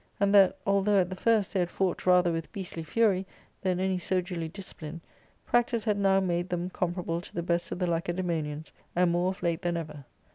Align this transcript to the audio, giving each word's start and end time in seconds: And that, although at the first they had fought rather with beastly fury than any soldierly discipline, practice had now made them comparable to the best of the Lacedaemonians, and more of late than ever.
And 0.19 0.33
that, 0.33 0.57
although 0.65 0.99
at 1.01 1.11
the 1.11 1.15
first 1.15 1.53
they 1.53 1.59
had 1.59 1.69
fought 1.69 2.07
rather 2.07 2.31
with 2.31 2.51
beastly 2.51 2.81
fury 2.83 3.27
than 3.61 3.79
any 3.79 3.99
soldierly 3.99 4.47
discipline, 4.49 4.99
practice 5.45 5.83
had 5.83 5.99
now 5.99 6.19
made 6.19 6.49
them 6.49 6.71
comparable 6.71 7.21
to 7.21 7.35
the 7.35 7.43
best 7.43 7.71
of 7.71 7.77
the 7.77 7.85
Lacedaemonians, 7.85 8.71
and 8.95 9.11
more 9.11 9.29
of 9.29 9.43
late 9.43 9.61
than 9.61 9.77
ever. 9.77 10.05